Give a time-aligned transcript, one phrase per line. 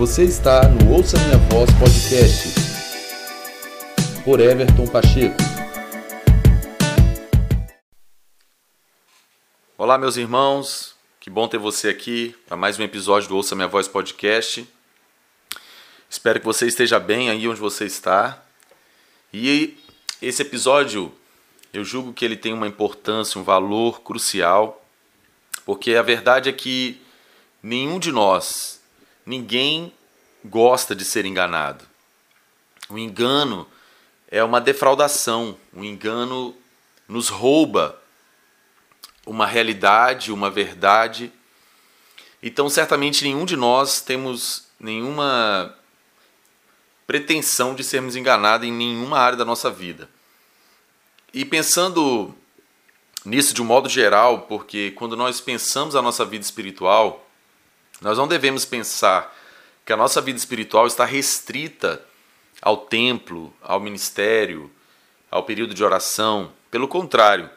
[0.00, 2.54] Você está no Ouça Minha Voz Podcast
[4.24, 5.36] por Everton Pacheco.
[9.76, 13.68] Olá, meus irmãos, que bom ter você aqui para mais um episódio do Ouça Minha
[13.68, 14.66] Voz Podcast.
[16.08, 18.42] Espero que você esteja bem aí onde você está.
[19.34, 19.76] E
[20.22, 21.12] esse episódio,
[21.74, 24.82] eu julgo que ele tem uma importância, um valor crucial,
[25.66, 27.02] porque a verdade é que
[27.62, 28.79] nenhum de nós
[29.30, 29.92] Ninguém
[30.44, 31.84] gosta de ser enganado.
[32.88, 33.64] O engano
[34.26, 35.56] é uma defraudação.
[35.72, 36.52] O engano
[37.06, 37.96] nos rouba
[39.24, 41.32] uma realidade, uma verdade.
[42.42, 45.78] Então, certamente nenhum de nós temos nenhuma
[47.06, 50.10] pretensão de sermos enganados em nenhuma área da nossa vida.
[51.32, 52.34] E pensando
[53.24, 57.29] nisso de um modo geral, porque quando nós pensamos a nossa vida espiritual,
[58.00, 59.36] nós não devemos pensar
[59.84, 62.02] que a nossa vida espiritual está restrita
[62.62, 64.70] ao templo, ao ministério,
[65.30, 66.52] ao período de oração.
[66.70, 67.50] Pelo contrário,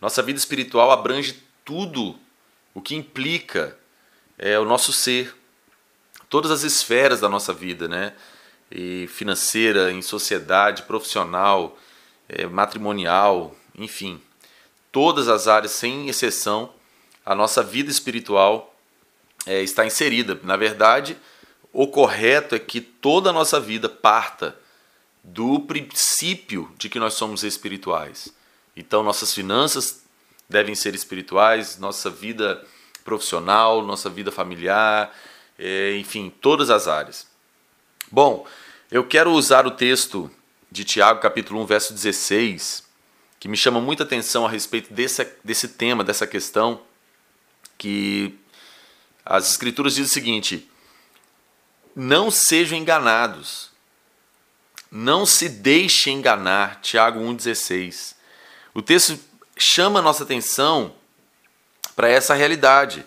[0.00, 2.18] nossa vida espiritual abrange tudo
[2.74, 3.76] o que implica
[4.38, 5.34] é, o nosso ser,
[6.28, 8.12] todas as esferas da nossa vida, né?
[8.70, 11.78] E financeira, em sociedade, profissional,
[12.28, 14.20] é, matrimonial, enfim,
[14.90, 16.72] todas as áreas, sem exceção,
[17.24, 18.75] a nossa vida espiritual
[19.46, 20.38] é, está inserida.
[20.42, 21.16] Na verdade,
[21.72, 24.58] o correto é que toda a nossa vida parta
[25.22, 28.32] do princípio de que nós somos espirituais.
[28.76, 30.04] Então, nossas finanças
[30.48, 32.64] devem ser espirituais, nossa vida
[33.04, 35.14] profissional, nossa vida familiar,
[35.58, 37.26] é, enfim, todas as áreas.
[38.10, 38.46] Bom,
[38.90, 40.30] eu quero usar o texto
[40.70, 42.84] de Tiago, capítulo 1, verso 16,
[43.40, 46.80] que me chama muita atenção a respeito desse, desse tema, dessa questão,
[47.78, 48.38] que
[49.26, 50.70] as Escrituras dizem o seguinte:
[51.94, 53.70] não sejam enganados,
[54.90, 56.80] não se deixe enganar.
[56.80, 58.14] Tiago 1,16.
[58.72, 59.18] O texto
[59.58, 60.94] chama a nossa atenção
[61.96, 63.04] para essa realidade.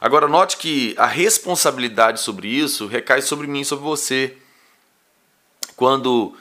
[0.00, 4.36] Agora, note que a responsabilidade sobre isso recai sobre mim, sobre você.
[5.76, 6.36] Quando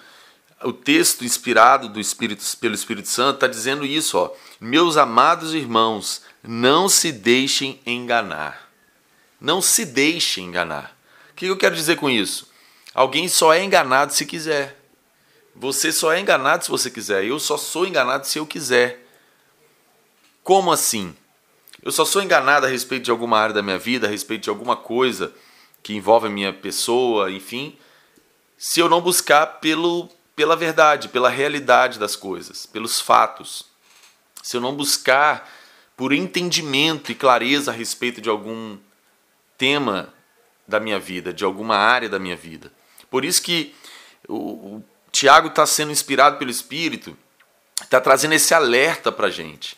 [0.63, 6.21] o texto inspirado do Espírito, pelo Espírito Santo está dizendo isso, ó, meus amados irmãos,
[6.43, 8.70] não se deixem enganar.
[9.41, 10.95] Não se deixe enganar.
[11.31, 12.47] O que eu quero dizer com isso?
[12.93, 14.79] Alguém só é enganado se quiser.
[15.55, 17.25] Você só é enganado se você quiser.
[17.25, 19.03] Eu só sou enganado se eu quiser.
[20.43, 21.15] Como assim?
[21.81, 24.49] Eu só sou enganado a respeito de alguma área da minha vida, a respeito de
[24.49, 25.33] alguma coisa
[25.81, 27.75] que envolve a minha pessoa, enfim,
[28.55, 33.65] se eu não buscar pelo, pela verdade, pela realidade das coisas, pelos fatos.
[34.43, 35.51] Se eu não buscar
[35.97, 38.77] por entendimento e clareza a respeito de algum
[39.61, 40.11] tema
[40.67, 42.73] da minha vida, de alguma área da minha vida.
[43.11, 43.75] Por isso que
[44.27, 47.15] o, o Tiago está sendo inspirado pelo Espírito,
[47.79, 49.77] está trazendo esse alerta para a gente.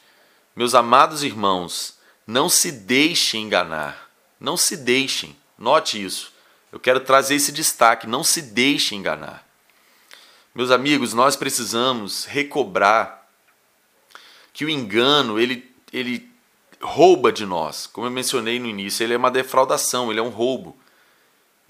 [0.56, 4.10] Meus amados irmãos, não se deixem enganar.
[4.40, 5.36] Não se deixem.
[5.58, 6.32] Note isso.
[6.72, 8.08] Eu quero trazer esse destaque.
[8.08, 9.46] Não se deixem enganar.
[10.56, 13.28] Meus amigos, nós precisamos recobrar
[14.54, 16.33] que o engano ele, ele
[16.84, 17.88] rouba de nós.
[17.88, 20.78] Como eu mencionei no início, ele é uma defraudação, ele é um roubo.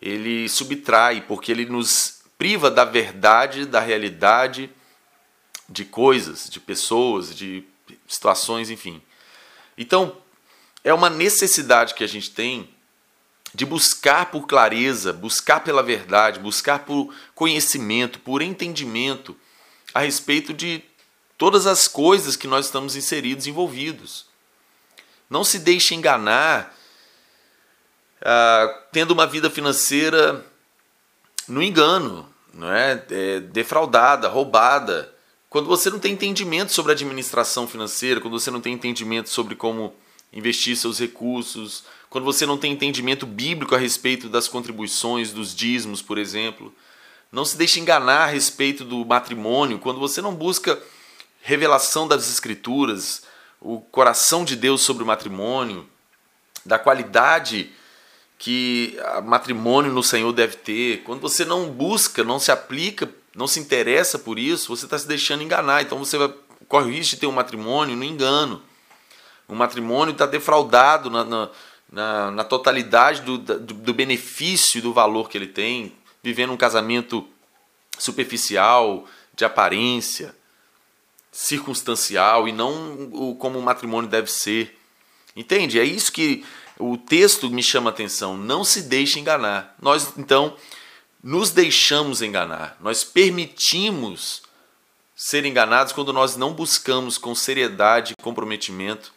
[0.02, 4.70] Ele subtrai, porque ele nos priva da verdade, da realidade
[5.70, 7.64] de coisas, de pessoas, de
[8.08, 9.02] situações, enfim.
[9.78, 10.18] Então,
[10.84, 12.70] é uma necessidade que a gente tem
[13.54, 19.38] de buscar por clareza, buscar pela verdade, buscar por conhecimento, por entendimento
[19.94, 20.84] a respeito de
[21.38, 24.33] todas as coisas que nós estamos inseridos, envolvidos.
[25.30, 26.76] Não se deixe enganar
[28.22, 30.46] ah, tendo uma vida financeira
[31.48, 33.04] no engano, não é?
[33.10, 33.40] é?
[33.42, 35.14] defraudada, roubada.
[35.50, 39.94] Quando você não tem entendimento sobre administração financeira, quando você não tem entendimento sobre como
[40.32, 46.02] investir seus recursos, quando você não tem entendimento bíblico a respeito das contribuições, dos dízimos,
[46.02, 46.74] por exemplo.
[47.32, 50.82] Não se deixe enganar a respeito do matrimônio, quando você não busca
[51.42, 53.24] revelação das escrituras,
[53.64, 55.88] o coração de Deus sobre o matrimônio,
[56.66, 57.72] da qualidade
[58.38, 61.02] que matrimônio no Senhor deve ter.
[61.04, 65.08] Quando você não busca, não se aplica, não se interessa por isso, você está se
[65.08, 65.82] deixando enganar.
[65.82, 66.34] Então você vai,
[66.68, 68.62] corre o risco de ter um matrimônio no engano.
[69.48, 71.50] O matrimônio está defraudado na, na,
[71.90, 76.58] na, na totalidade do, do, do benefício e do valor que ele tem, vivendo um
[76.58, 77.26] casamento
[77.98, 80.36] superficial, de aparência
[81.34, 84.80] circunstancial e não o, como o matrimônio deve ser.
[85.36, 85.80] Entende?
[85.80, 86.46] É isso que
[86.78, 89.76] o texto me chama a atenção, não se deixe enganar.
[89.82, 90.56] Nós então
[91.22, 94.44] nos deixamos enganar, nós permitimos
[95.16, 99.14] ser enganados quando nós não buscamos com seriedade e comprometimento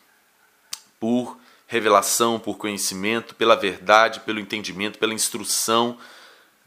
[1.00, 1.36] por
[1.66, 5.98] revelação, por conhecimento, pela verdade, pelo entendimento, pela instrução,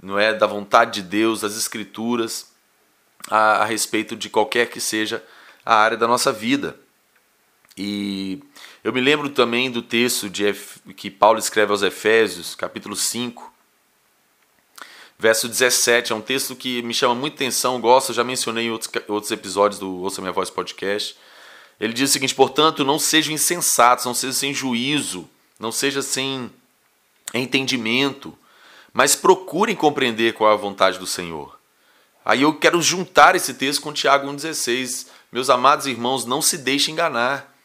[0.01, 2.51] não é, da vontade de Deus, das escrituras
[3.29, 5.23] a, a respeito de qualquer que seja
[5.69, 6.75] a área da nossa vida.
[7.77, 8.41] E
[8.83, 10.51] eu me lembro também do texto de,
[10.97, 13.53] que Paulo escreve aos Efésios, capítulo 5,
[15.19, 16.11] verso 17.
[16.11, 19.79] É um texto que me chama muita atenção, gosto, já mencionei em outros, outros episódios
[19.79, 21.15] do Ouça Minha Voz podcast.
[21.79, 25.29] Ele diz o seguinte: portanto, não sejam insensatos, não sejam sem juízo,
[25.59, 26.49] não seja sem
[27.31, 28.35] entendimento,
[28.91, 31.59] mas procurem compreender qual é a vontade do Senhor.
[32.25, 35.18] Aí eu quero juntar esse texto com Tiago 1,16.
[35.31, 37.55] Meus amados irmãos, não se deixem enganar.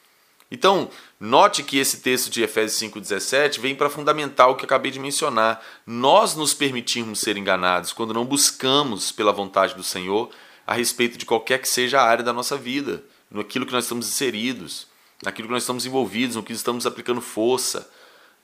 [0.50, 5.00] Então, note que esse texto de Efésios 5,17 vem para fundamentar o que acabei de
[5.00, 5.64] mencionar.
[5.86, 10.30] Nós nos permitirmos ser enganados quando não buscamos pela vontade do Senhor
[10.66, 14.08] a respeito de qualquer que seja a área da nossa vida naquilo que nós estamos
[14.08, 14.86] inseridos,
[15.22, 17.90] naquilo que nós estamos envolvidos, no que estamos aplicando força,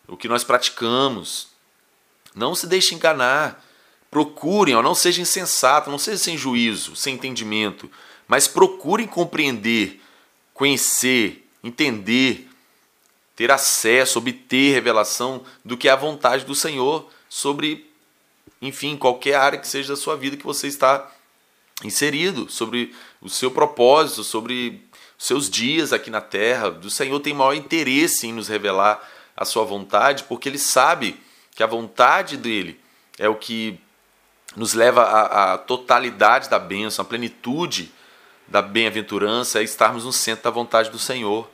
[0.08, 1.48] o que nós praticamos.
[2.34, 3.64] Não se deixe enganar.
[4.10, 7.88] Procurem, ó, não seja insensato, não seja sem juízo, sem entendimento,
[8.30, 10.00] mas procurem compreender,
[10.54, 12.48] conhecer, entender,
[13.34, 17.90] ter acesso, obter revelação do que é a vontade do Senhor sobre,
[18.62, 21.10] enfim, qualquer área que seja da sua vida que você está
[21.82, 24.80] inserido, sobre o seu propósito, sobre
[25.18, 26.68] seus dias aqui na terra.
[26.68, 31.20] O Senhor tem maior interesse em nos revelar a sua vontade, porque ele sabe
[31.52, 32.78] que a vontade dele
[33.18, 33.76] é o que
[34.54, 37.92] nos leva à, à totalidade da bênção, à plenitude
[38.50, 41.48] da bem-aventurança, é estarmos no centro da vontade do Senhor.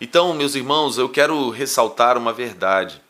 [0.00, 3.02] Então, meus irmãos, eu quero ressaltar uma verdade.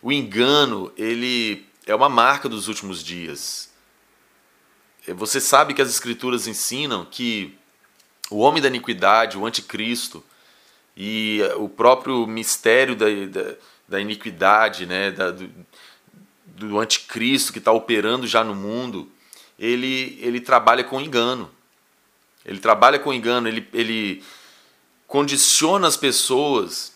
[0.00, 3.68] O engano, ele é uma marca dos últimos dias.
[5.08, 7.56] Você sabe que as Escrituras ensinam que
[8.30, 10.22] o homem da iniquidade, o anticristo,
[10.96, 13.54] e o próprio mistério da, da,
[13.88, 15.50] da iniquidade, né, da, do,
[16.44, 19.10] do anticristo que está operando já no mundo,
[19.58, 21.50] ele, ele trabalha com engano.
[22.46, 24.22] Ele trabalha com engano, ele, ele
[25.08, 26.94] condiciona as pessoas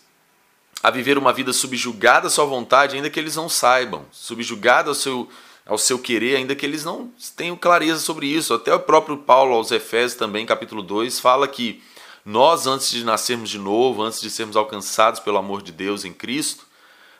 [0.81, 4.95] a viver uma vida subjugada à sua vontade, ainda que eles não saibam, subjugada ao
[4.95, 5.29] seu,
[5.65, 8.53] ao seu querer, ainda que eles não tenham clareza sobre isso.
[8.53, 11.83] Até o próprio Paulo aos Efésios também, capítulo 2, fala que
[12.25, 16.13] nós, antes de nascermos de novo, antes de sermos alcançados pelo amor de Deus em
[16.13, 16.65] Cristo,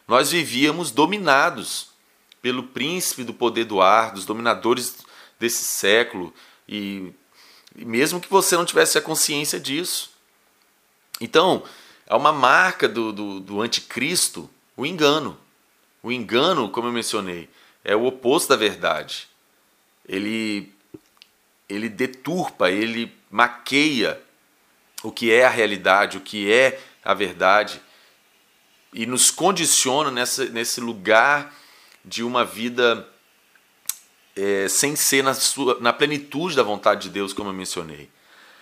[0.07, 1.89] nós vivíamos dominados
[2.42, 4.98] pelo príncipe do poder do ar, dos dominadores
[5.39, 6.34] desse século,
[6.68, 7.13] e,
[7.76, 10.12] mesmo que você não tivesse a consciência disso.
[11.20, 11.64] Então,
[12.08, 15.38] é uma marca do, do, do anticristo o engano.
[16.02, 17.48] O engano, como eu mencionei,
[17.84, 19.28] é o oposto da verdade.
[20.08, 20.74] Ele,
[21.70, 24.22] ele deturpa, ele maqueia
[25.04, 27.82] o que é a realidade, o que é a verdade,
[28.94, 31.54] e nos condiciona nessa, nesse lugar
[32.04, 33.08] de uma vida
[34.36, 38.10] é, sem ser na, sua, na plenitude da vontade de Deus, como eu mencionei.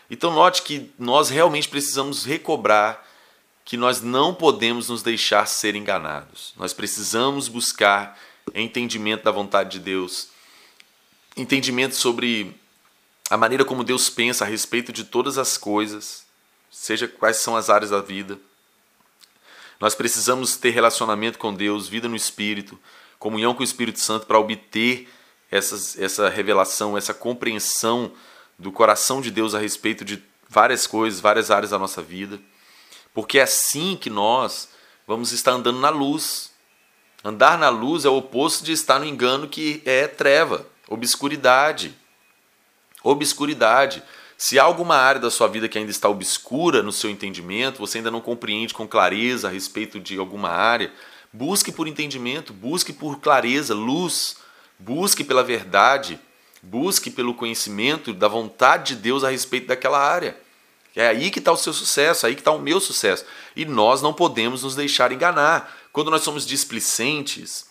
[0.09, 3.07] Então, note que nós realmente precisamos recobrar
[3.63, 6.53] que nós não podemos nos deixar ser enganados.
[6.57, 8.19] Nós precisamos buscar
[8.55, 10.29] entendimento da vontade de Deus,
[11.37, 12.55] entendimento sobre
[13.29, 16.25] a maneira como Deus pensa a respeito de todas as coisas,
[16.71, 18.39] seja quais são as áreas da vida.
[19.79, 22.77] Nós precisamos ter relacionamento com Deus, vida no Espírito,
[23.19, 25.07] comunhão com o Espírito Santo para obter
[25.51, 28.11] essas, essa revelação, essa compreensão
[28.57, 32.39] do coração de Deus a respeito de várias coisas, várias áreas da nossa vida.
[33.13, 34.69] Porque é assim que nós
[35.07, 36.49] vamos estar andando na luz,
[37.23, 41.93] Andar na luz é o oposto de estar no engano que é treva, obscuridade.
[43.03, 44.01] Obscuridade.
[44.37, 47.97] Se há alguma área da sua vida que ainda está obscura no seu entendimento, você
[47.97, 50.93] ainda não compreende com clareza a respeito de alguma área,
[51.33, 54.37] busque por entendimento, busque por clareza, luz,
[54.79, 56.19] busque pela verdade,
[56.63, 60.37] busque pelo conhecimento da vontade de Deus a respeito daquela área.
[60.95, 63.25] É aí que está o seu sucesso, é aí que está o meu sucesso.
[63.55, 65.77] E nós não podemos nos deixar enganar.
[65.93, 67.67] Quando nós somos displicentes,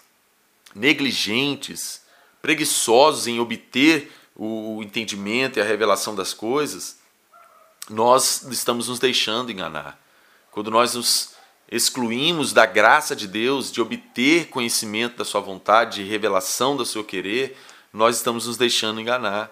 [0.75, 2.03] negligentes,
[2.41, 6.99] preguiçosos em obter o entendimento e a revelação das coisas,
[7.91, 10.01] nós estamos nos deixando enganar.
[10.51, 11.35] Quando nós nos
[11.71, 17.05] excluímos da graça de Deus, de obter conhecimento da Sua vontade, de revelação do seu
[17.05, 17.57] querer,
[17.93, 19.51] nós estamos nos deixando enganar.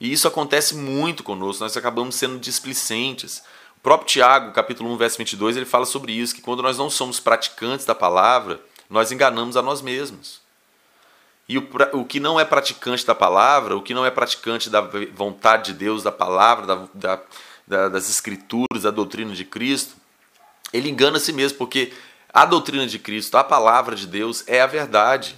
[0.00, 3.42] E isso acontece muito conosco, nós acabamos sendo displicentes.
[3.76, 6.90] O próprio Tiago, capítulo 1, verso 22, ele fala sobre isso, que quando nós não
[6.90, 10.40] somos praticantes da palavra, nós enganamos a nós mesmos.
[11.48, 14.80] E o, o que não é praticante da palavra, o que não é praticante da
[15.14, 17.20] vontade de Deus, da palavra, da,
[17.66, 19.99] da, das escrituras, da doutrina de Cristo,
[20.72, 21.92] ele engana a si mesmo, porque
[22.32, 25.36] a doutrina de Cristo, a palavra de Deus é a verdade.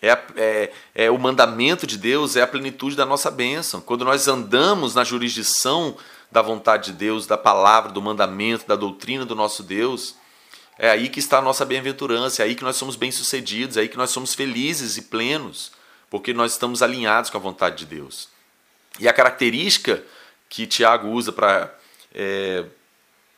[0.00, 3.80] É, é, é, o mandamento de Deus, é a plenitude da nossa bênção.
[3.80, 5.96] Quando nós andamos na jurisdição
[6.30, 10.16] da vontade de Deus, da palavra, do mandamento, da doutrina do nosso Deus,
[10.78, 13.88] é aí que está a nossa bem-aventurança, é aí que nós somos bem-sucedidos, é aí
[13.88, 15.70] que nós somos felizes e plenos,
[16.10, 18.28] porque nós estamos alinhados com a vontade de Deus.
[18.98, 20.02] E a característica
[20.48, 21.72] que Tiago usa para
[22.14, 22.64] é,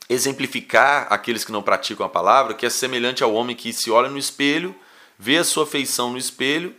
[0.08, 4.08] exemplificar aqueles que não praticam a palavra, que é semelhante ao homem que se olha
[4.08, 4.74] no espelho,
[5.18, 6.74] vê a sua feição no espelho,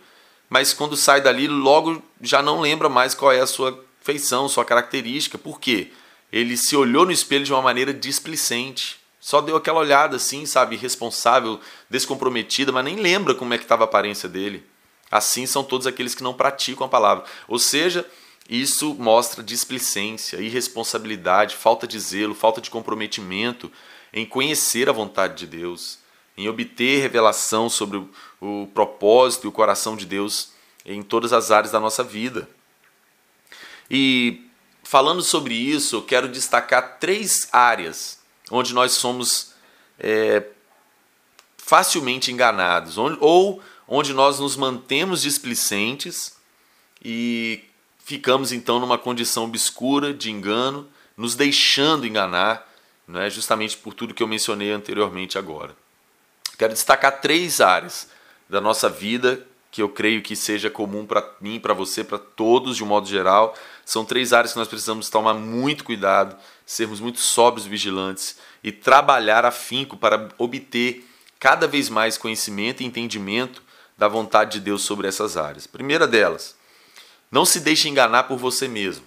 [0.50, 4.64] mas quando sai dali, logo já não lembra mais qual é a sua feição, sua
[4.64, 5.38] característica.
[5.38, 5.92] Por quê?
[6.36, 9.00] ele se olhou no espelho de uma maneira displicente.
[9.22, 13.84] Só deu aquela olhada assim, sabe, responsável, descomprometida, mas nem lembra como é que estava
[13.84, 14.62] a aparência dele.
[15.10, 17.24] Assim são todos aqueles que não praticam a palavra.
[17.48, 18.06] Ou seja,
[18.50, 23.72] isso mostra displicência, irresponsabilidade, falta de zelo, falta de comprometimento
[24.14, 25.98] em conhecer a vontade de Deus,
[26.38, 28.08] em obter revelação sobre
[28.40, 30.52] o, propósito e o coração de Deus
[30.86, 32.48] em todas as áreas da nossa vida.
[33.90, 34.48] E
[34.84, 38.20] falando sobre isso, eu quero destacar três áreas
[38.52, 39.54] onde nós somos
[40.00, 40.44] é,
[41.58, 46.36] facilmente enganados, ou onde nós nos mantemos displicentes
[47.04, 47.64] e
[48.06, 52.72] ficamos então numa condição obscura de engano, nos deixando enganar,
[53.08, 55.76] não é justamente por tudo que eu mencionei anteriormente agora.
[56.58, 58.08] Quero destacar três áreas
[58.48, 62.78] da nossa vida que eu creio que seja comum para mim, para você, para todos
[62.78, 63.56] de um modo geral.
[63.84, 69.46] São três áreas que nós precisamos tomar muito cuidado, sermos muito sóbrios, vigilantes e trabalhar
[69.46, 71.06] afinco para obter
[71.40, 73.64] cada vez mais conhecimento e entendimento
[73.98, 75.68] da vontade de Deus sobre essas áreas.
[75.68, 76.56] Primeira delas,
[77.36, 79.04] não se deixe enganar por você mesmo.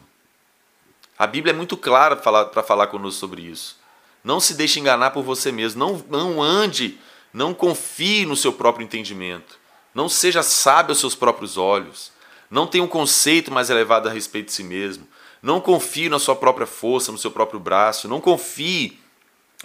[1.18, 3.78] A Bíblia é muito clara para falar conosco sobre isso.
[4.22, 5.78] Não se deixe enganar por você mesmo.
[5.78, 6.98] Não, não ande,
[7.32, 9.58] não confie no seu próprio entendimento.
[9.94, 12.12] Não seja sábio aos seus próprios olhos.
[12.50, 15.08] Não tenha um conceito mais elevado a respeito de si mesmo.
[15.40, 18.08] Não confie na sua própria força, no seu próprio braço.
[18.08, 19.00] Não confie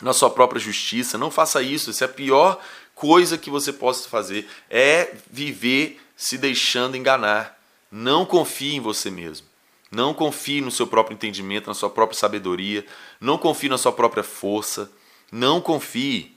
[0.01, 1.17] na sua própria justiça.
[1.17, 1.89] Não faça isso.
[1.89, 2.57] Isso é a pior
[2.95, 4.49] coisa que você possa fazer.
[4.69, 7.61] É viver se deixando enganar.
[7.95, 9.45] Não confie em você mesmo.
[9.91, 12.83] Não confie no seu próprio entendimento, na sua própria sabedoria.
[13.21, 14.91] Não confie na sua própria força.
[15.31, 16.35] Não confie.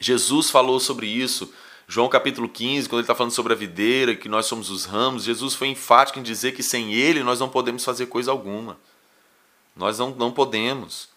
[0.00, 1.52] Jesus falou sobre isso
[1.86, 5.24] João capítulo 15, quando ele está falando sobre a videira, que nós somos os ramos,
[5.24, 8.78] Jesus foi enfático em dizer que sem ele nós não podemos fazer coisa alguma.
[9.76, 11.08] Nós não, não podemos.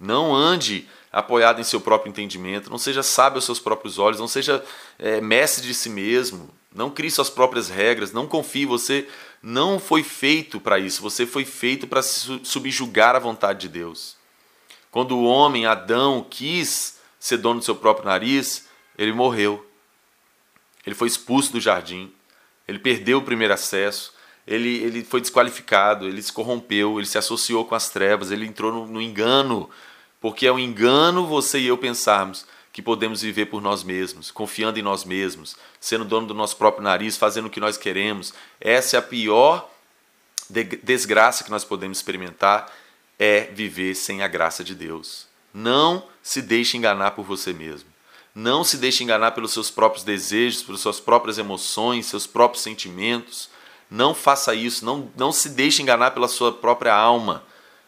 [0.00, 4.28] Não ande apoiado em seu próprio entendimento, não seja sábio aos seus próprios olhos, não
[4.28, 4.62] seja
[4.98, 9.08] é, mestre de si mesmo, não crie suas próprias regras, não confie, você
[9.42, 14.16] não foi feito para isso, você foi feito para subjugar a vontade de Deus.
[14.90, 18.68] Quando o homem, Adão, quis ser dono do seu próprio nariz,
[18.98, 19.66] ele morreu.
[20.84, 22.12] Ele foi expulso do jardim,
[22.68, 24.12] ele perdeu o primeiro acesso,
[24.46, 28.70] ele, ele foi desqualificado, ele se corrompeu, ele se associou com as trevas, ele entrou
[28.70, 29.68] no, no engano,
[30.20, 34.78] porque é um engano você e eu pensarmos que podemos viver por nós mesmos, confiando
[34.78, 38.34] em nós mesmos, sendo dono do nosso próprio nariz, fazendo o que nós queremos.
[38.60, 39.66] Essa é a pior
[40.82, 42.70] desgraça que nós podemos experimentar,
[43.18, 45.26] é viver sem a graça de Deus.
[45.54, 47.88] Não se deixe enganar por você mesmo.
[48.34, 53.48] Não se deixe enganar pelos seus próprios desejos, pelas suas próprias emoções, seus próprios sentimentos.
[53.90, 54.84] Não faça isso.
[54.84, 57.42] Não, não se deixe enganar pela sua própria alma,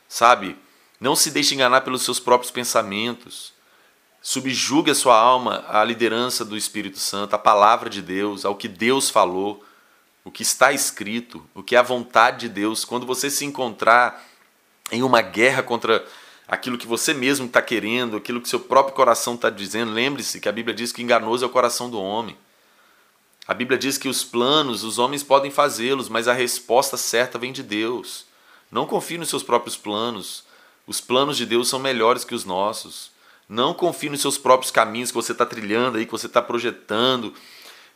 [0.08, 0.56] sabe?
[0.98, 3.57] Não se deixe enganar pelos seus próprios pensamentos.
[4.20, 8.68] Subjugue a sua alma à liderança do Espírito Santo, à palavra de Deus, ao que
[8.68, 9.64] Deus falou,
[10.24, 12.84] o que está escrito, o que é a vontade de Deus.
[12.84, 14.22] Quando você se encontrar
[14.90, 16.04] em uma guerra contra
[16.48, 19.92] aquilo que você mesmo está querendo, aquilo que seu próprio coração está dizendo.
[19.92, 22.36] Lembre-se que a Bíblia diz que enganoso é o coração do homem.
[23.46, 27.52] A Bíblia diz que os planos, os homens podem fazê-los, mas a resposta certa vem
[27.52, 28.26] de Deus.
[28.70, 30.44] Não confie nos seus próprios planos.
[30.86, 33.10] Os planos de Deus são melhores que os nossos.
[33.48, 37.32] Não confie nos seus próprios caminhos que você está trilhando aí, que você está projetando.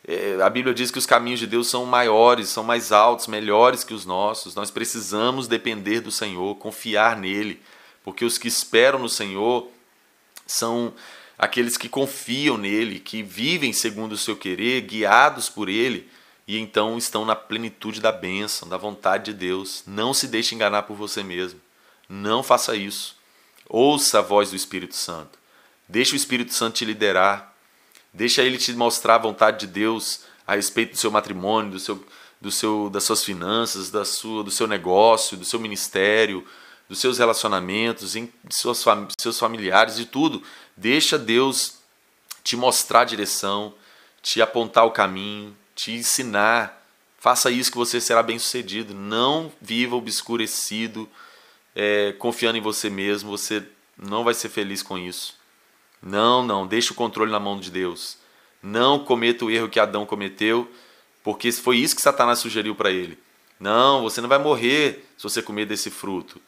[0.05, 3.83] É, a Bíblia diz que os caminhos de Deus são maiores, são mais altos, melhores
[3.83, 4.55] que os nossos.
[4.55, 7.61] Nós precisamos depender do Senhor, confiar nele
[8.03, 9.67] porque os que esperam no Senhor
[10.45, 10.93] são
[11.37, 16.09] aqueles que confiam nele, que vivem segundo o seu querer, guiados por ele,
[16.45, 19.83] e então estão na plenitude da bênção, da vontade de Deus.
[19.87, 21.59] Não se deixe enganar por você mesmo.
[22.09, 23.15] Não faça isso.
[23.69, 25.39] Ouça a voz do Espírito Santo.
[25.93, 27.53] Deixa o Espírito Santo te liderar.
[28.11, 32.03] Deixa ele te mostrar a vontade de Deus a respeito do seu matrimônio, do seu,
[32.41, 36.43] do seu, das suas finanças, da sua, do seu negócio, do seu ministério,
[36.89, 38.83] dos seus relacionamentos, em seus,
[39.19, 40.41] seus familiares, de tudo.
[40.75, 41.75] Deixa Deus
[42.43, 43.75] te mostrar a direção,
[44.19, 46.83] te apontar o caminho, te ensinar.
[47.19, 48.95] Faça isso que você será bem sucedido.
[48.95, 51.07] Não viva obscurecido,
[51.75, 53.29] é, confiando em você mesmo.
[53.29, 53.63] Você
[53.95, 55.42] não vai ser feliz com isso.
[56.03, 56.67] Não, não.
[56.67, 58.17] Deixe o controle na mão de Deus.
[58.61, 60.69] Não cometa o erro que Adão cometeu,
[61.23, 63.17] porque foi isso que Satanás sugeriu para ele.
[63.59, 66.41] Não, você não vai morrer se você comer desse fruto.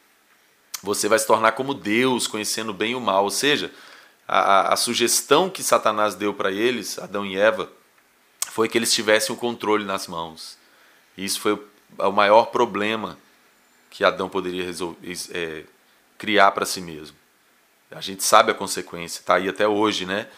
[0.82, 3.24] Você vai se tornar como Deus, conhecendo bem e o mal.
[3.24, 3.72] Ou seja,
[4.28, 7.70] a, a sugestão que Satanás deu para eles, Adão e Eva,
[8.50, 10.58] foi que eles tivessem o controle nas mãos.
[11.16, 11.58] E isso foi
[11.98, 13.18] o maior problema
[13.90, 14.98] que Adão poderia resolver,
[15.30, 15.64] é,
[16.18, 17.16] criar para si mesmo.
[17.90, 20.28] A gente sabe a consequência, está aí até hoje, né?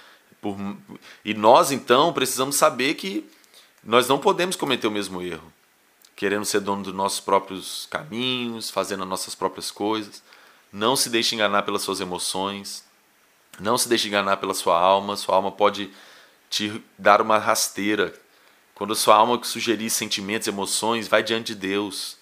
[0.40, 0.56] Por,
[1.24, 3.28] e nós então precisamos saber que
[3.82, 5.52] nós não podemos cometer o mesmo erro,
[6.14, 10.22] querendo ser dono dos nossos próprios caminhos, fazendo as nossas próprias coisas.
[10.72, 12.84] Não se deixe enganar pelas suas emoções,
[13.58, 15.16] não se deixe enganar pela sua alma.
[15.16, 15.90] Sua alma pode
[16.48, 18.14] te dar uma rasteira.
[18.74, 22.16] Quando sua alma sugerir sentimentos, emoções, vai diante de Deus.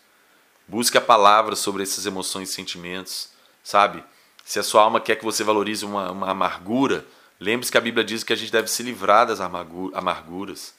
[0.66, 3.28] Busque a palavra sobre essas emoções e sentimentos,
[3.62, 4.02] sabe?
[4.47, 7.05] Se a sua alma quer que você valorize uma, uma amargura,
[7.41, 10.73] lembre-se que a Bíblia diz que a gente deve se livrar das amarguras.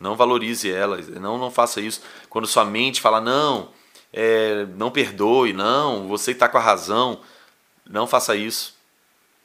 [0.00, 2.02] Não valorize elas, não, não faça isso.
[2.28, 3.70] Quando sua mente fala, não,
[4.12, 7.20] é, não perdoe, não, você está com a razão,
[7.88, 8.74] não faça isso.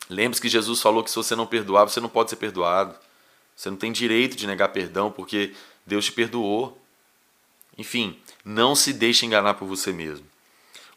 [0.09, 2.95] Lembre-se que Jesus falou que se você não perdoar, você não pode ser perdoado.
[3.55, 5.53] Você não tem direito de negar perdão porque
[5.85, 6.81] Deus te perdoou.
[7.77, 10.25] Enfim, não se deixe enganar por você mesmo.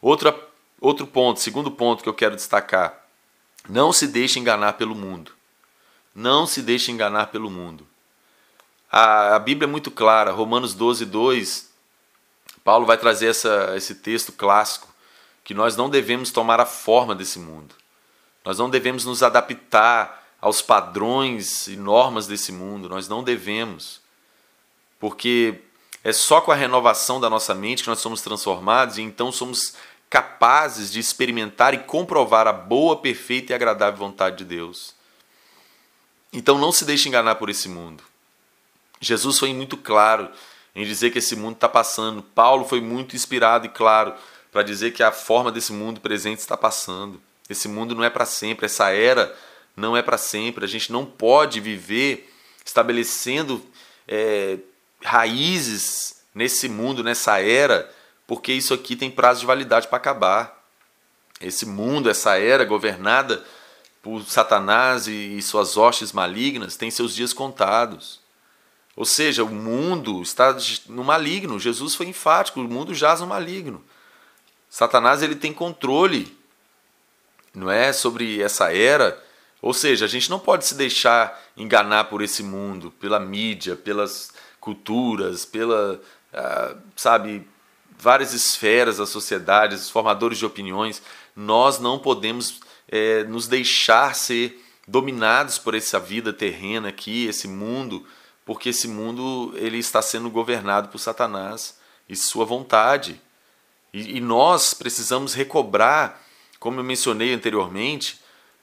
[0.01, 0.35] Outra,
[0.83, 3.05] outro ponto, segundo ponto que eu quero destacar:
[3.67, 5.31] não se deixe enganar pelo mundo.
[6.13, 7.87] Não se deixe enganar pelo mundo.
[8.91, 11.71] A, a Bíblia é muito clara, Romanos 12, 2,
[12.63, 14.87] Paulo vai trazer essa, esse texto clássico,
[15.43, 17.73] que nós não devemos tomar a forma desse mundo.
[18.45, 23.99] Nós não devemos nos adaptar aos padrões e normas desse mundo, nós não devemos.
[24.99, 25.59] Porque
[26.03, 29.75] é só com a renovação da nossa mente que nós somos transformados e então somos
[30.13, 34.93] capazes de experimentar e comprovar a boa, perfeita e agradável vontade de Deus.
[36.31, 38.03] Então não se deixe enganar por esse mundo.
[39.01, 40.29] Jesus foi muito claro
[40.75, 42.21] em dizer que esse mundo está passando.
[42.21, 44.13] Paulo foi muito inspirado e claro
[44.51, 47.19] para dizer que a forma desse mundo presente está passando.
[47.49, 49.35] Esse mundo não é para sempre, essa era
[49.75, 50.63] não é para sempre.
[50.63, 52.31] A gente não pode viver
[52.63, 53.65] estabelecendo
[54.07, 54.59] é,
[55.03, 57.91] raízes nesse mundo, nessa era,
[58.27, 60.63] porque isso aqui tem prazo de validade para acabar.
[61.41, 63.43] Esse mundo, essa era governada
[64.01, 68.21] por Satanás e suas hostes malignas tem seus dias contados.
[68.95, 70.55] Ou seja, o mundo está
[70.87, 71.59] no maligno.
[71.59, 73.83] Jesus foi enfático, o mundo jaz no maligno.
[74.69, 76.37] Satanás ele tem controle
[77.53, 79.21] não é sobre essa era.
[79.61, 84.31] Ou seja, a gente não pode se deixar enganar por esse mundo, pela mídia, pelas
[84.59, 86.01] culturas, pela,
[86.33, 87.47] ah, sabe,
[88.03, 91.01] várias esferas da sociedade, os formadores de opiniões.
[91.35, 98.05] Nós não podemos é, nos deixar ser dominados por essa vida terrena aqui, esse mundo,
[98.45, 103.19] porque esse mundo ele está sendo governado por Satanás e sua vontade.
[103.93, 106.21] E, e nós precisamos recobrar
[106.63, 108.21] como eu mencionei anteriormente,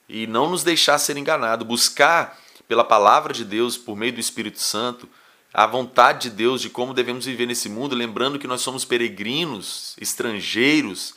[0.08, 4.58] e não nos deixar ser enganado, buscar pela palavra de Deus, por meio do Espírito
[4.58, 5.06] Santo,
[5.52, 9.96] a vontade de Deus de como devemos viver nesse mundo, lembrando que nós somos peregrinos,
[10.00, 11.14] estrangeiros,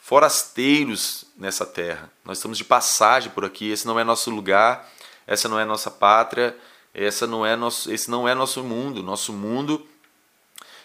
[0.00, 2.10] forasteiros nessa terra.
[2.24, 4.90] Nós estamos de passagem por aqui, esse não é nosso lugar,
[5.26, 6.56] essa não é nossa pátria,
[6.94, 9.02] essa não é nosso, esse não é nosso mundo.
[9.02, 9.86] Nosso mundo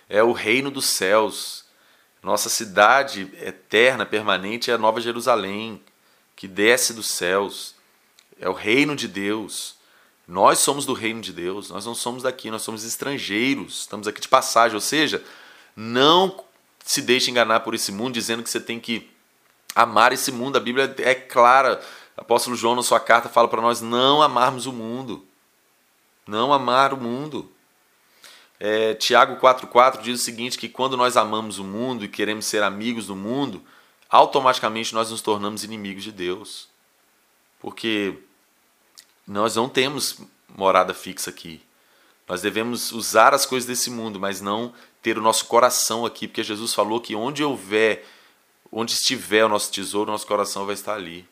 [0.10, 1.63] é o reino dos céus,
[2.21, 5.82] nossa cidade eterna, permanente, é a Nova Jerusalém,
[6.36, 7.73] que desce dos céus.
[8.39, 9.75] É o reino de Deus.
[10.27, 14.21] Nós somos do reino de Deus, nós não somos daqui, nós somos estrangeiros, estamos aqui
[14.21, 14.75] de passagem.
[14.75, 15.23] Ou seja,
[15.75, 16.43] não
[16.84, 19.10] se deixe enganar por esse mundo dizendo que você tem que
[19.75, 20.57] amar esse mundo.
[20.57, 21.81] A Bíblia é clara.
[22.15, 25.25] Apóstolo João, na sua carta, fala para nós não amarmos o mundo.
[26.27, 27.51] Não amar o mundo.
[28.60, 32.62] É, Tiago 4,4 diz o seguinte: que quando nós amamos o mundo e queremos ser
[32.62, 33.63] amigos do mundo,
[34.10, 36.69] automaticamente nós nos tornamos inimigos de Deus.
[37.60, 38.17] Porque
[39.27, 40.17] nós não temos
[40.55, 41.62] morada fixa aqui.
[42.27, 46.43] Nós devemos usar as coisas desse mundo, mas não ter o nosso coração aqui, porque
[46.43, 48.05] Jesus falou que onde houver,
[48.71, 51.27] onde estiver o nosso tesouro, o nosso coração vai estar ali.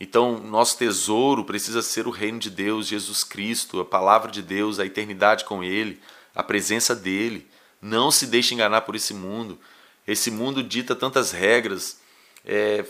[0.00, 4.78] Então, nosso tesouro precisa ser o reino de Deus, Jesus Cristo, a palavra de Deus,
[4.78, 6.00] a eternidade com Ele,
[6.34, 7.48] a presença dEle.
[7.80, 9.58] Não se deixe enganar por esse mundo.
[10.06, 11.98] Esse mundo dita tantas regras,
[12.44, 12.84] é,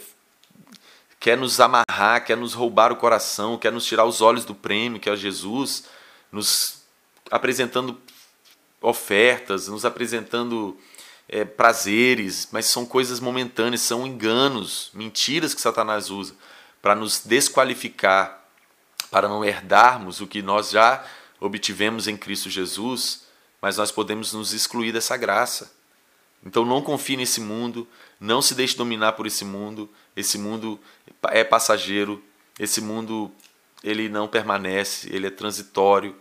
[1.21, 5.01] quer nos amarrar, quer nos roubar o coração, quer nos tirar os olhos do prêmio,
[5.01, 5.85] que é Jesus,
[6.31, 6.83] nos
[7.31, 8.01] apresentando
[8.81, 10.79] ofertas, nos apresentando
[11.29, 16.35] é, prazeres, mas são coisas momentâneas, são enganos, mentiras que Satanás usa
[16.81, 18.45] para nos desqualificar,
[19.11, 21.05] para não herdarmos o que nós já
[21.41, 23.27] obtivemos em Cristo Jesus,
[23.61, 25.73] mas nós podemos nos excluir dessa graça.
[26.45, 27.87] Então não confie nesse mundo,
[28.21, 29.91] não se deixe dominar por esse mundo.
[30.17, 30.81] Esse mundo
[31.33, 32.23] é passageiro,
[32.59, 33.31] esse mundo
[33.83, 36.17] ele não permanece, ele é transitório.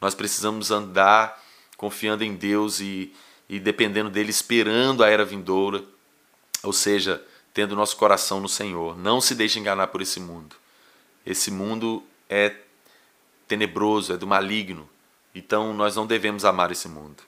[0.00, 1.40] Nós precisamos andar
[1.76, 3.12] confiando em Deus e,
[3.48, 5.82] e dependendo dele, esperando a era vindoura,
[6.62, 8.96] ou seja, tendo nosso coração no Senhor.
[8.98, 10.56] Não se deixe enganar por esse mundo.
[11.24, 12.54] Esse mundo é
[13.48, 14.88] tenebroso, é do maligno.
[15.34, 17.22] Então nós não devemos amar esse mundo.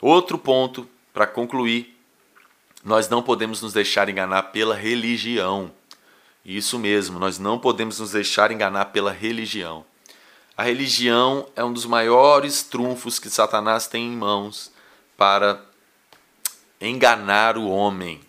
[0.00, 1.96] Outro ponto para concluir,
[2.84, 5.72] nós não podemos nos deixar enganar pela religião.
[6.48, 9.84] Isso mesmo, nós não podemos nos deixar enganar pela religião.
[10.56, 14.72] A religião é um dos maiores trunfos que Satanás tem em mãos
[15.14, 15.60] para
[16.80, 18.22] enganar o homem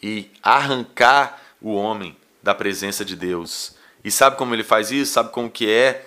[0.00, 3.74] e arrancar o homem da presença de Deus.
[4.04, 5.12] E sabe como ele faz isso?
[5.12, 6.06] Sabe como que é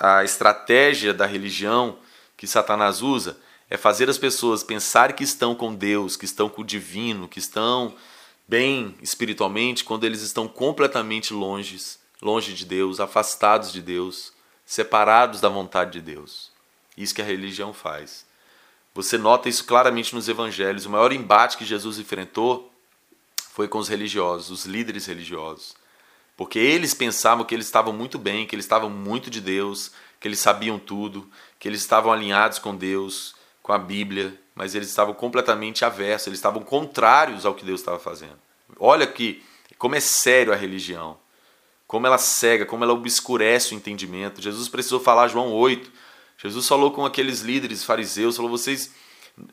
[0.00, 1.96] a estratégia da religião
[2.36, 3.38] que Satanás usa?
[3.70, 7.38] É fazer as pessoas pensarem que estão com Deus, que estão com o divino, que
[7.38, 7.94] estão
[8.48, 11.78] bem espiritualmente, quando eles estão completamente longe,
[12.22, 14.32] longe de Deus, afastados de Deus,
[14.64, 16.50] separados da vontade de Deus.
[16.96, 18.26] Isso que a religião faz.
[18.94, 20.86] Você nota isso claramente nos evangelhos.
[20.86, 22.72] O maior embate que Jesus enfrentou
[23.52, 25.76] foi com os religiosos, os líderes religiosos.
[26.36, 30.26] Porque eles pensavam que eles estavam muito bem, que eles estavam muito de Deus, que
[30.26, 35.14] eles sabiam tudo, que eles estavam alinhados com Deus, com a Bíblia, mas eles estavam
[35.14, 38.36] completamente aversos, eles estavam contrários ao que Deus estava fazendo.
[38.80, 39.40] Olha que
[39.78, 41.16] como é sério a religião,
[41.86, 44.42] como ela cega, como ela obscurece o entendimento.
[44.42, 45.88] Jesus precisou falar João 8.
[46.38, 48.92] Jesus falou com aqueles líderes fariseus, falou: "Vocês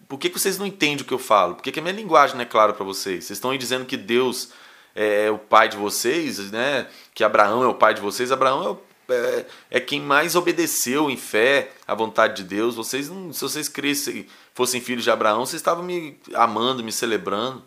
[0.08, 1.54] por que, vocês não entendem o que eu falo?
[1.54, 3.26] Por que, que a minha linguagem não é clara para vocês?
[3.26, 4.50] Vocês estão aí dizendo que Deus
[4.96, 6.88] é, é o pai de vocês, né?
[7.13, 8.32] que Abraão é o pai de vocês.
[8.32, 12.76] Abraão é, é, é quem mais obedeceu em fé à vontade de Deus.
[12.76, 17.63] Vocês não, se vocês crescem, fossem filhos de Abraão, vocês estavam me amando, me celebrando.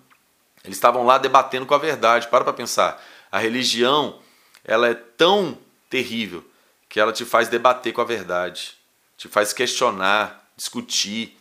[0.64, 2.28] Eles estavam lá debatendo com a verdade.
[2.28, 3.02] Para para pensar.
[3.30, 4.20] A religião
[4.64, 6.44] ela é tão terrível
[6.88, 8.76] que ela te faz debater com a verdade,
[9.16, 11.38] te faz questionar, discutir,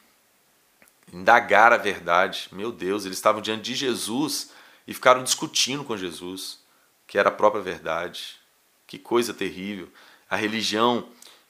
[1.12, 2.48] indagar a verdade.
[2.52, 4.52] Meu Deus, eles estavam diante de Jesus
[4.88, 6.60] e ficaram discutindo com Jesus,
[7.06, 8.37] que era a própria verdade.
[8.88, 9.90] Que coisa terrível.
[10.30, 11.08] A religião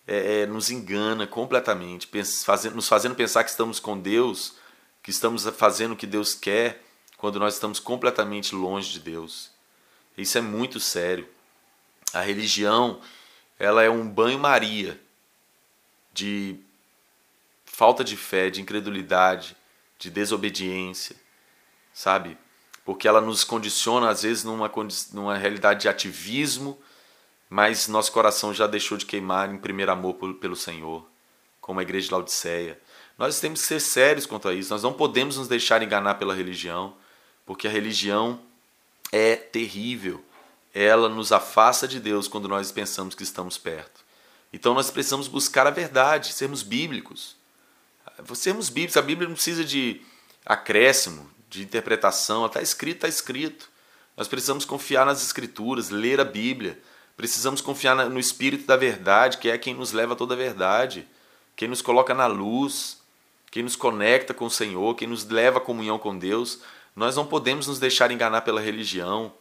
[0.08, 2.10] é, é, nos engana completamente,
[2.44, 4.56] fazendo, nos fazendo pensar que estamos com Deus,
[5.04, 6.84] que estamos fazendo o que Deus quer,
[7.16, 9.52] quando nós estamos completamente longe de Deus.
[10.18, 11.28] Isso é muito sério.
[12.14, 13.00] A religião,
[13.60, 15.00] ela é um banho-maria
[16.14, 16.58] de
[17.66, 19.56] falta de fé, de incredulidade,
[20.00, 21.16] de desobediência,
[21.94, 22.38] sabe?
[22.86, 24.72] Porque ela nos condiciona, às vezes, numa,
[25.12, 26.80] numa realidade de ativismo,
[27.50, 31.06] mas nosso coração já deixou de queimar em primeiro amor pelo Senhor,
[31.62, 32.80] como a igreja de Laodiceia.
[33.18, 36.36] Nós temos que ser sérios quanto a isso, nós não podemos nos deixar enganar pela
[36.36, 36.96] religião,
[37.46, 38.40] porque a religião
[39.12, 40.24] é terrível.
[40.74, 44.06] Ela nos afasta de Deus quando nós pensamos que estamos perto.
[44.54, 47.38] Então nós precisamos buscar a verdade, sermos bíblicos
[48.36, 50.02] sermos bíblicos, a Bíblia não precisa de
[50.46, 53.70] acréscimo, de interpretação, está escrito, está escrito.
[54.16, 56.80] Nós precisamos confiar nas Escrituras, ler a Bíblia.
[57.18, 61.08] Precisamos confiar no Espírito da verdade, que é quem nos leva a toda a verdade,
[61.56, 63.02] quem nos coloca na luz,
[63.50, 66.60] quem nos conecta com o Senhor, quem nos leva à comunhão com Deus.
[66.96, 69.34] Nós não podemos nos deixar enganar pela religião,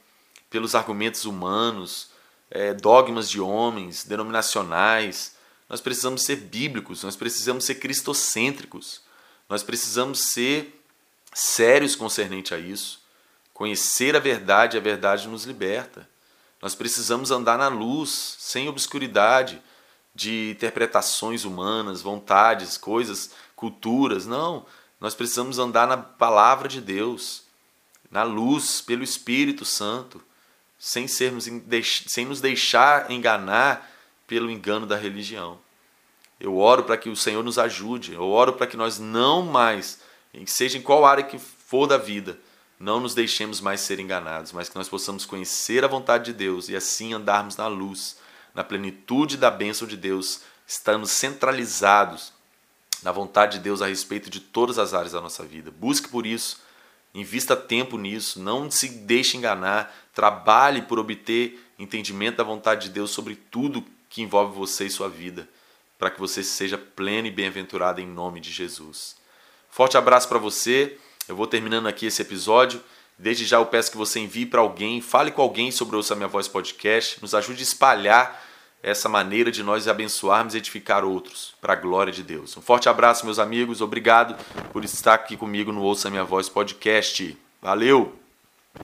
[0.49, 2.09] pelos argumentos humanos,
[2.51, 5.37] é, dogmas de homens, denominacionais.
[5.69, 9.03] Nós precisamos ser bíblicos, nós precisamos ser cristocêntricos,
[9.51, 10.83] nós precisamos ser
[11.35, 13.05] sérios concernente a isso.
[13.53, 16.09] Conhecer a verdade, a verdade nos liberta.
[16.61, 19.63] Nós precisamos andar na luz, sem obscuridade
[20.15, 24.27] de interpretações humanas, vontades, coisas, culturas.
[24.27, 24.65] Não,
[25.01, 27.43] nós precisamos andar na palavra de Deus,
[28.11, 30.23] na luz, pelo Espírito Santo,
[30.79, 31.47] sem sermos
[32.07, 33.91] sem nos deixar enganar
[34.27, 35.59] pelo engano da religião.
[36.39, 40.01] Eu oro para que o Senhor nos ajude, eu oro para que nós não mais,
[40.47, 42.39] seja em qual área que for da vida,
[42.79, 46.69] não nos deixemos mais ser enganados, mas que nós possamos conhecer a vontade de Deus
[46.69, 48.19] e assim andarmos na luz,
[48.55, 52.33] na plenitude da bênção de Deus, estamos centralizados
[53.03, 55.71] na vontade de Deus a respeito de todas as áreas da nossa vida.
[55.71, 56.61] Busque por isso,
[57.15, 63.11] invista tempo nisso, não se deixe enganar, trabalhe por obter entendimento da vontade de Deus
[63.11, 65.49] sobre tudo que envolve você e sua vida,
[65.99, 69.17] para que você seja pleno e bem-aventurado em nome de Jesus.
[69.71, 70.99] Forte abraço para você.
[71.29, 72.83] Eu vou terminando aqui esse episódio.
[73.19, 76.15] Desde já eu peço que você envie para alguém, fale com alguém sobre o Ouça
[76.15, 78.47] Minha Voz podcast, nos ajude a espalhar
[78.83, 82.57] essa maneira de nós abençoarmos e edificar outros, para a glória de Deus.
[82.57, 83.81] Um forte abraço, meus amigos.
[83.81, 84.37] Obrigado
[84.73, 87.37] por estar aqui comigo no Ouça Minha Voz podcast.
[87.61, 88.26] Valeu!